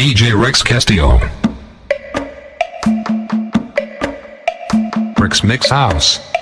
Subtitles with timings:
[0.00, 1.18] DJ Rex Castillo.
[5.18, 6.39] Rex Mix House.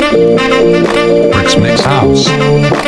[0.00, 2.81] Let's mix house.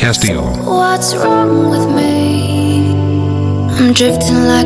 [0.00, 0.40] Castillo.
[0.64, 2.90] What's wrong with me?
[3.76, 4.59] I'm drifting like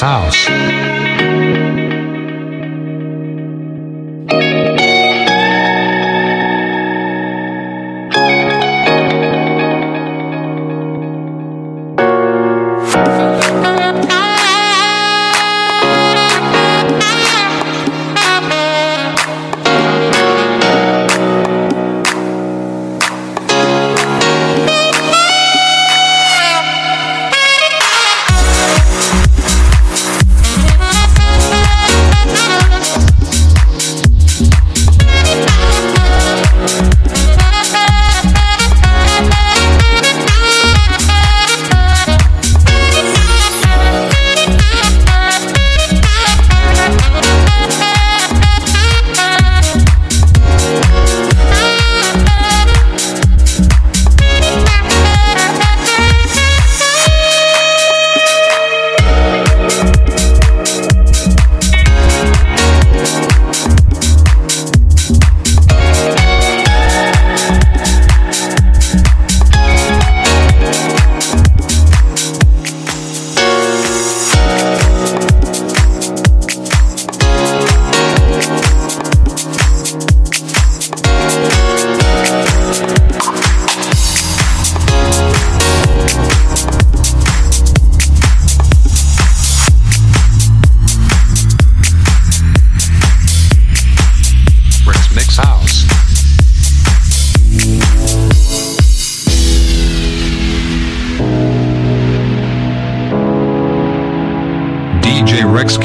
[0.00, 0.79] House.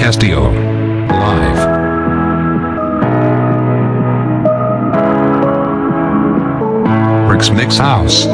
[0.06, 0.52] Castillo.
[0.52, 1.62] Live.
[7.28, 8.28] Rex Mix House.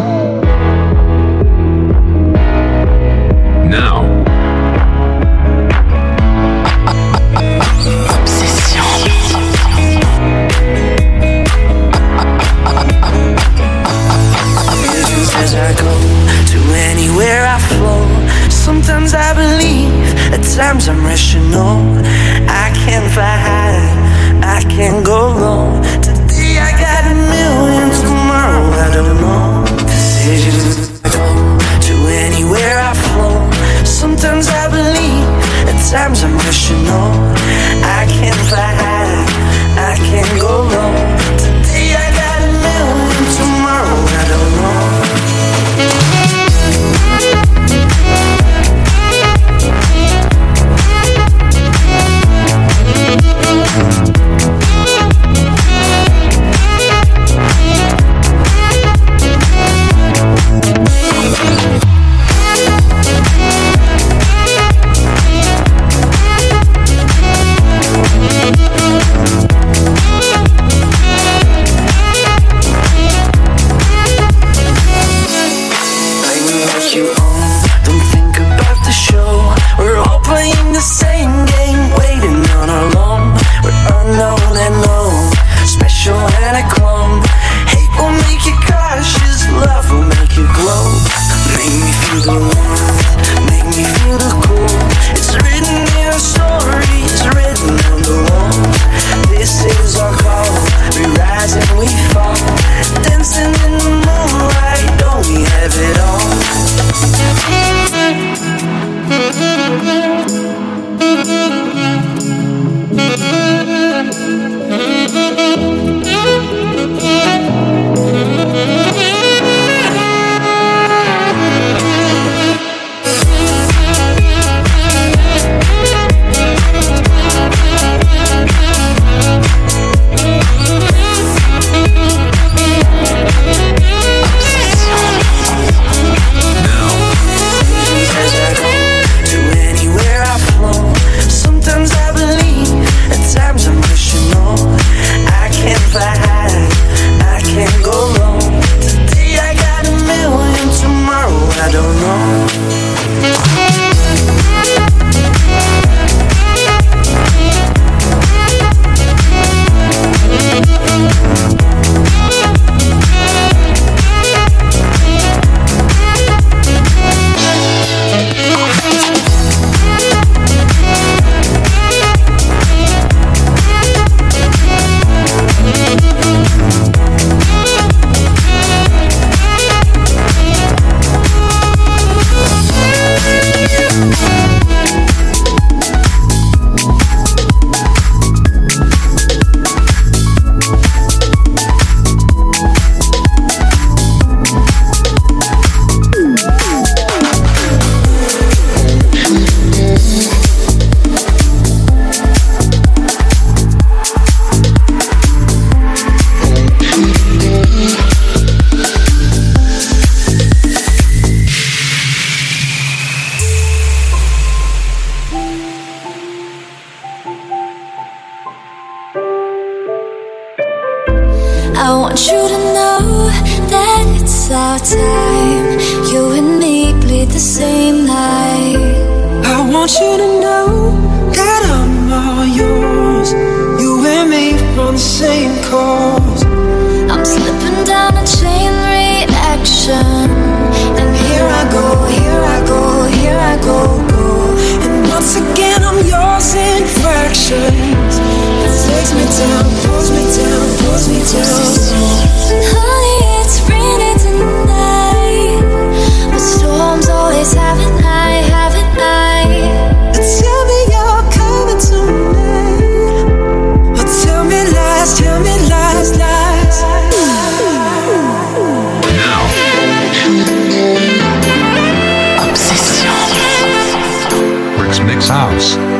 [275.32, 275.91] House.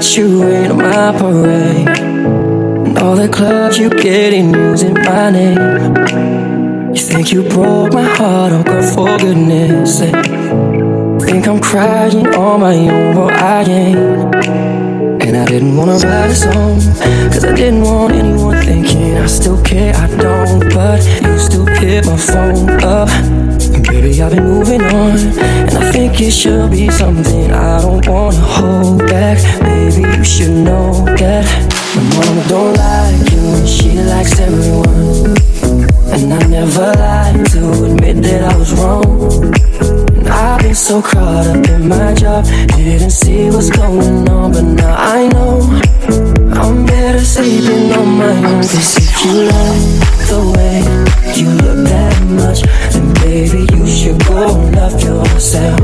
[0.00, 1.88] You rain on my parade.
[2.86, 6.94] And all the clubs you get in using my name.
[6.94, 10.14] You think you broke my heart, oh girl, for goodness sake.
[11.28, 14.34] Think I'm crying on my own, well I ain't.
[15.22, 16.80] And I didn't wanna write a song,
[17.30, 20.72] cause I didn't want anyone thinking I still care, I don't.
[20.74, 23.39] But you still pick my phone up.
[24.10, 25.16] Baby, I've been moving on.
[25.18, 29.38] And I think it should be something I don't wanna hold back.
[29.62, 31.46] Baby, you should know that
[31.94, 35.36] my mama don't like you, and she likes everyone.
[36.10, 39.54] And I never lied to admit that I was wrong.
[40.16, 42.44] And I've been so caught up in my job,
[42.74, 45.60] didn't see what's going on, but now I know
[46.60, 48.62] I'm better sleeping on my own.
[48.62, 50.78] Cause if you like the way
[51.34, 52.62] you look that much,
[52.92, 54.46] then baby, you should go
[54.78, 55.80] love yourself.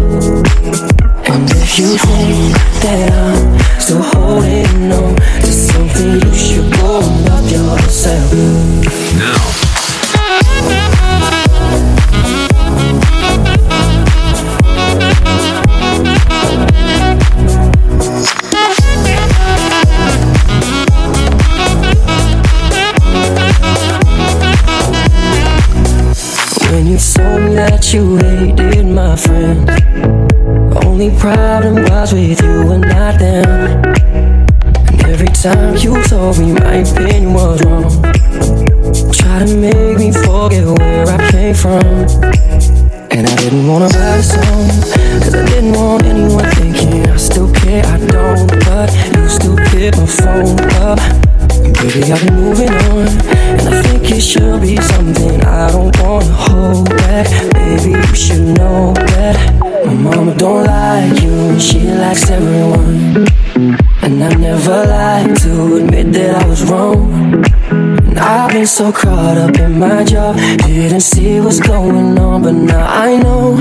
[1.27, 7.51] And if you think that I'm still holding on to something, you should go love
[7.51, 8.33] yourself.
[9.19, 9.66] Now,
[27.69, 29.67] that you hated my friends,
[30.87, 33.49] only problem was with you and not them.
[34.91, 37.91] And every time you told me my opinion was wrong,
[39.11, 41.83] try to make me forget where I came from.
[43.11, 44.69] And I didn't wanna write a song,
[45.23, 48.47] cause I didn't want anyone thinking I still care, I don't.
[48.67, 51.01] But you still pick my phone up.
[51.77, 53.09] Baby, I've been moving on,
[53.59, 57.29] and I think it should be something I don't wanna hold back.
[57.55, 59.37] Baby, you should know that
[59.85, 63.27] my mama don't like you, she likes everyone.
[64.03, 67.45] And I never lied to admit that I was wrong.
[67.71, 72.53] And I've been so caught up in my job, didn't see what's going on, but
[72.53, 73.57] now I know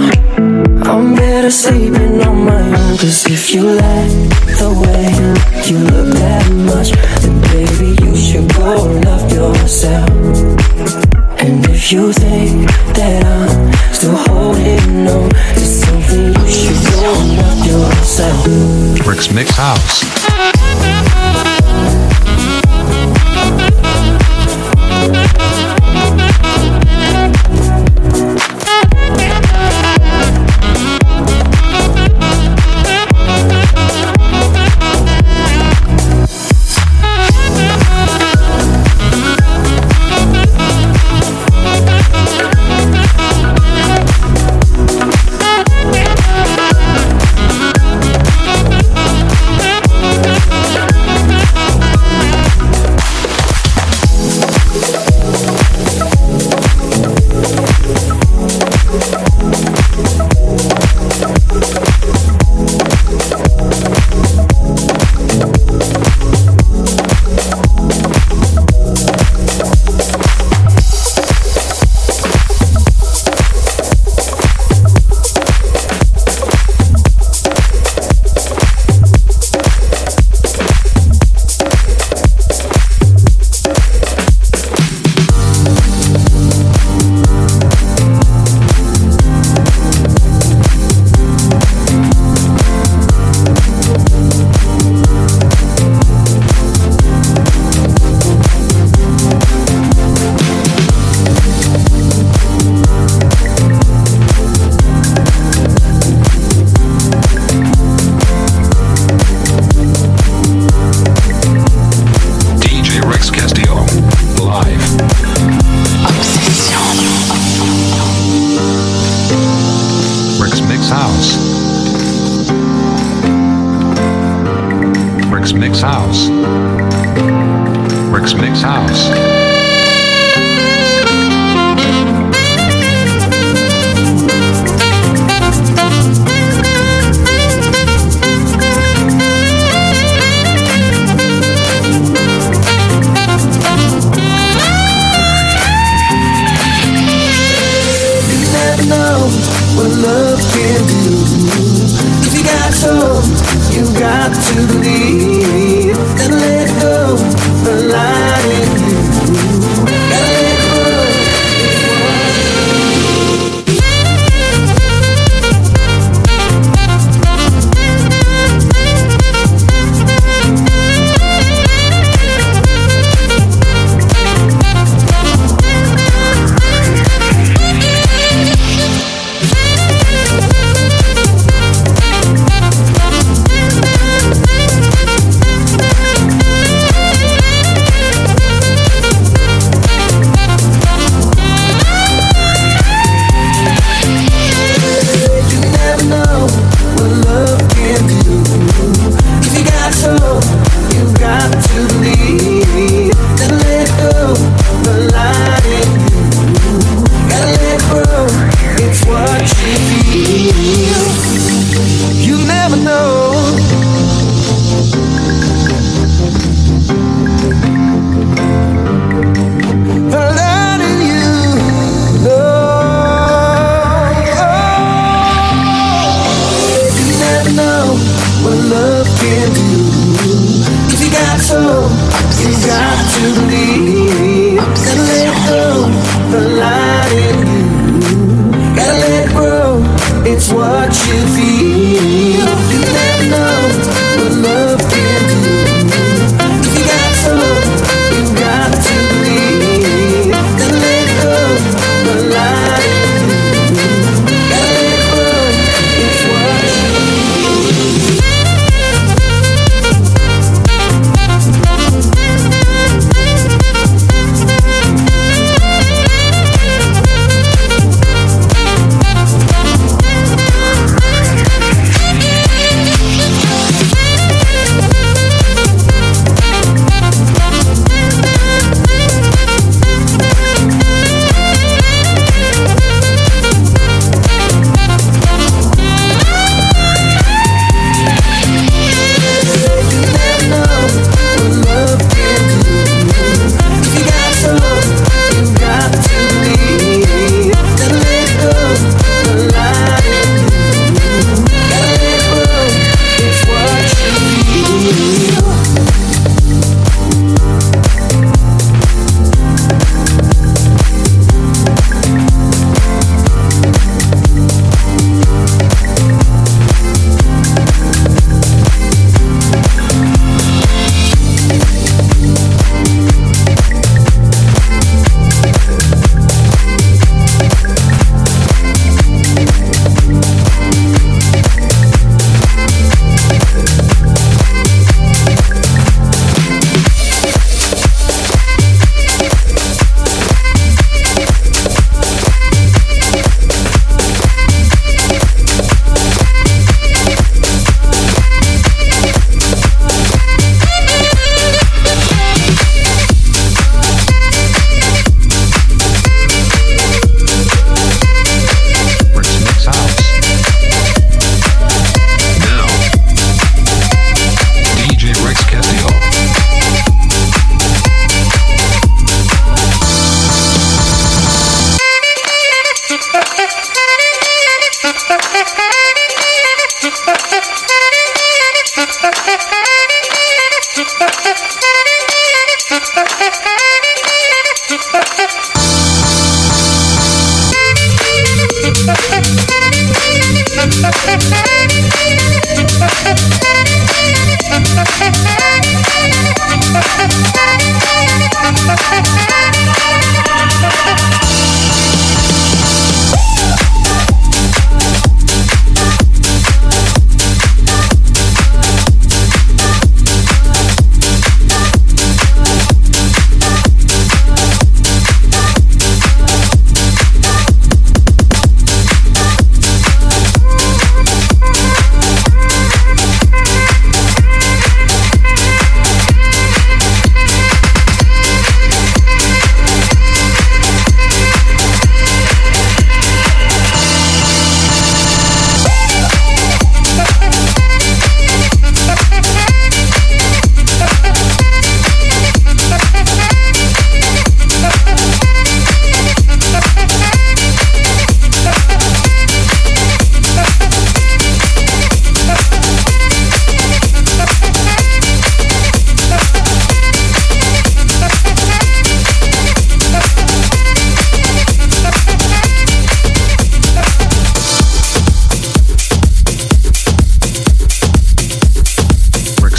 [0.89, 2.97] I'm better sleeping on my own.
[2.97, 4.11] Cause if you like
[4.61, 5.09] the way
[5.67, 6.91] you look that much,
[7.21, 10.09] then baby, you should go love yourself.
[11.41, 17.65] And if you think that I'm still holding on to something, you should go love
[17.65, 19.07] yourself.
[19.07, 20.24] Rick's Mix House.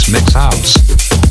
[0.09, 1.26] Mix House.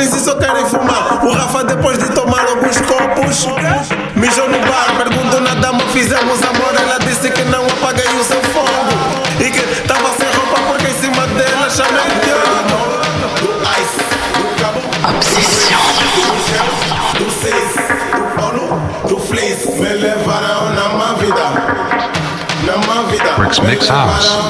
[0.00, 1.22] E só querem fumar.
[1.22, 3.46] O Rafa, depois de tomar alguns copos,
[4.16, 4.94] mijou no bar.
[4.96, 6.74] Perguntou na dama, fizemos amor.
[6.80, 8.66] Ela disse que não apaguei o seu fogo.
[9.38, 12.80] E que tava sem roupa porque em cima dela chamei Diogo.
[13.40, 14.00] Do Ice,
[14.38, 14.80] do Cabo.
[15.16, 15.80] Obsessão.
[16.24, 16.70] Do Gel,
[17.18, 17.72] do Cis,
[19.06, 19.66] do Fliss.
[19.78, 21.46] Me levaram na má vida.
[22.64, 23.34] Na má vida.
[23.42, 24.49] Rex Mix House.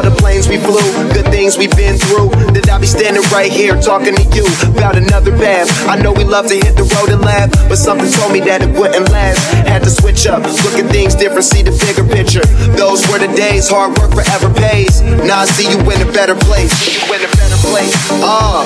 [0.05, 2.29] the planes we flew, good things we've been through.
[2.53, 5.67] That I'll be standing right here talking to you about another path.
[5.89, 8.61] I know we love to hit the road and laugh, but something told me that
[8.61, 9.41] it wouldn't last.
[9.65, 12.45] Had to switch up, look at things different, see the bigger picture.
[12.77, 15.01] Those were the days, hard work forever pays.
[15.01, 16.69] Now I see you in a better place.
[16.77, 17.89] See you in a better place.
[18.21, 18.61] Uh,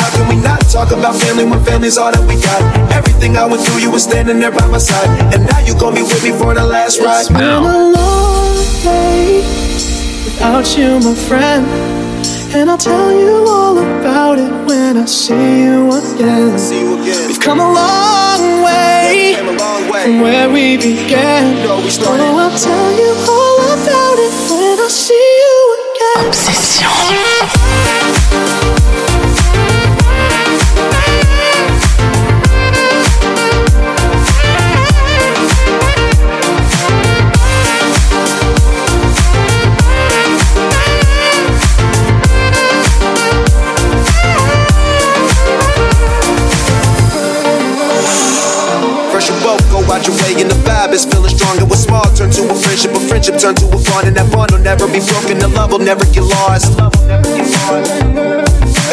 [0.00, 2.64] how can we not talk about family when family's all that we got?
[2.96, 5.94] Everything I went through, you were standing there by my side, and now you gon'
[5.94, 7.28] be with me for the last ride.
[7.28, 9.67] It's
[10.38, 11.66] without you, my friend.
[12.54, 15.34] And I'll tell you all about it when I see
[15.64, 16.58] you again.
[16.58, 17.26] See you again.
[17.28, 20.02] We've come a long way Came a long way.
[20.04, 21.56] from where we began.
[21.56, 22.22] You know we started.
[22.22, 28.07] Oh, I'll tell you all about it when I see you again.
[49.98, 51.58] Roger Way and the vibe is feeling strong.
[51.58, 54.30] It was small, turned to a friendship, a friendship turned to a bond, and that
[54.30, 55.42] bond will never be broken.
[55.42, 56.70] The love will never get lost.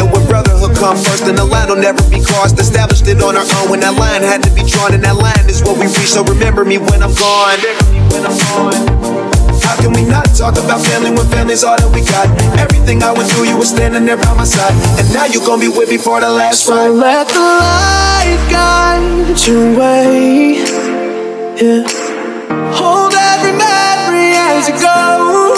[0.01, 2.57] And when brotherhood come first, then the line will never be crossed.
[2.57, 5.45] Established it on our own when that line had to be drawn, and that line
[5.45, 6.09] is what we reach.
[6.09, 7.61] So remember me when I'm gone.
[9.61, 12.25] How can we not talk about family when family's all that we got?
[12.57, 15.61] Everything I went through, you were standing there by my side, and now you gon'
[15.61, 16.97] be with me for the last So ride.
[16.97, 20.74] let the light guide your way.
[21.57, 21.87] Yeah.
[22.75, 25.55] Hold every memory as you go.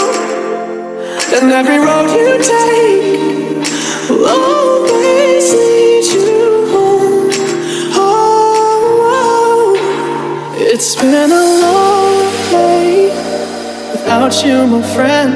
[1.33, 3.65] And every road you take
[4.07, 7.31] will always lead you home.
[7.95, 13.09] Oh, oh, it's been a long day
[13.91, 15.33] without you, my friend.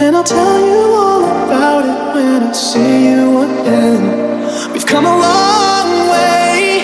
[0.00, 4.72] And I'll tell you all about it when I see you again.
[4.72, 6.80] We've come a long way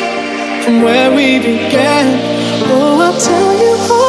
[0.63, 2.42] from where we began.
[2.65, 4.02] Oh, I'll tell you all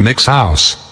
[0.00, 0.85] Mix House.